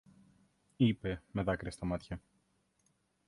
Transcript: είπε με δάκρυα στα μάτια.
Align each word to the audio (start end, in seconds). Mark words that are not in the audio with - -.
είπε 0.77 1.21
με 1.31 1.41
δάκρυα 1.43 1.71
στα 1.71 1.85
μάτια. 1.85 2.21